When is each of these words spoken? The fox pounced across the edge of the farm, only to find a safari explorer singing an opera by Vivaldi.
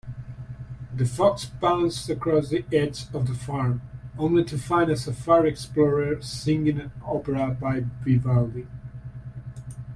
The 0.95 1.05
fox 1.05 1.45
pounced 1.45 2.09
across 2.09 2.49
the 2.49 2.65
edge 2.73 3.03
of 3.13 3.27
the 3.27 3.35
farm, 3.35 3.83
only 4.17 4.43
to 4.45 4.57
find 4.57 4.89
a 4.89 4.97
safari 4.97 5.51
explorer 5.51 6.19
singing 6.23 6.79
an 6.79 6.91
opera 7.05 7.55
by 7.61 7.81
Vivaldi. 8.03 8.65